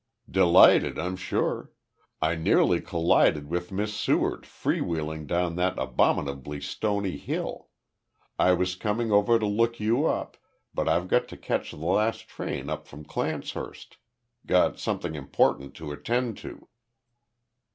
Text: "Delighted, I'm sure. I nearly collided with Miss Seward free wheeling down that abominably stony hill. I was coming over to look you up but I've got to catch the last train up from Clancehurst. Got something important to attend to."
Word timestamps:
"Delighted, 0.31 0.97
I'm 0.97 1.15
sure. 1.15 1.71
I 2.23 2.33
nearly 2.33 2.81
collided 2.81 3.47
with 3.51 3.71
Miss 3.71 3.95
Seward 3.95 4.47
free 4.47 4.81
wheeling 4.81 5.27
down 5.27 5.57
that 5.57 5.77
abominably 5.77 6.59
stony 6.59 7.17
hill. 7.17 7.69
I 8.39 8.53
was 8.53 8.73
coming 8.75 9.11
over 9.11 9.37
to 9.37 9.45
look 9.45 9.79
you 9.79 10.07
up 10.07 10.37
but 10.73 10.89
I've 10.89 11.07
got 11.07 11.27
to 11.27 11.37
catch 11.37 11.69
the 11.69 11.77
last 11.85 12.27
train 12.27 12.67
up 12.67 12.87
from 12.87 13.05
Clancehurst. 13.05 13.97
Got 14.47 14.79
something 14.79 15.13
important 15.13 15.75
to 15.75 15.91
attend 15.91 16.35
to." 16.39 16.67